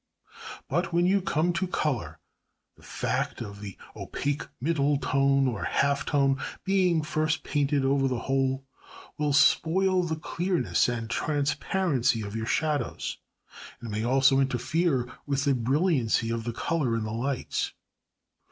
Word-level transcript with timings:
But, 0.67 0.91
when 0.91 1.05
you 1.05 1.21
come 1.21 1.53
to 1.53 1.67
colour, 1.67 2.17
the 2.75 2.81
fact 2.81 3.39
of 3.39 3.61
the 3.61 3.77
opaque 3.95 4.47
middle 4.59 4.97
tone 4.97 5.45
(or 5.47 5.65
half 5.65 6.07
tone) 6.07 6.39
being 6.63 7.03
first 7.03 7.43
painted 7.43 7.85
over 7.85 8.07
the 8.07 8.21
whole 8.21 8.65
will 9.19 9.31
spoil 9.31 10.01
the 10.01 10.15
clearness 10.15 10.89
and 10.89 11.07
transparency 11.07 12.21
of 12.23 12.35
your 12.35 12.47
shadows, 12.47 13.19
and 13.79 13.91
may 13.91 14.03
also 14.03 14.39
interfere 14.39 15.07
with 15.27 15.43
the 15.45 15.53
brilliancy 15.53 16.31
of 16.31 16.45
the 16.45 16.53
colour 16.53 16.95
in 16.95 17.03
the 17.03 17.11
lights. 17.13 17.73